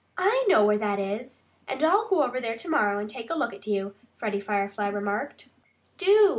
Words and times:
"I 0.17 0.45
know 0.47 0.65
where 0.65 0.79
that 0.79 0.97
is; 0.97 1.43
and 1.67 1.83
I'll 1.83 2.07
go 2.07 2.23
over 2.23 2.41
there 2.41 2.57
to 2.57 2.67
morrow 2.67 2.97
and 2.97 3.07
take 3.07 3.29
a 3.29 3.35
look 3.37 3.53
at 3.53 3.67
you," 3.67 3.93
Freddie 4.15 4.39
Firefly 4.39 4.87
remarked. 4.87 5.49
"Do!" 5.99 6.29